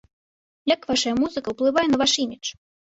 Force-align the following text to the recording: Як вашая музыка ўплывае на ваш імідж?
Як 0.73 0.89
вашая 0.93 1.15
музыка 1.21 1.47
ўплывае 1.57 1.87
на 1.93 1.97
ваш 2.05 2.11
імідж? 2.27 2.47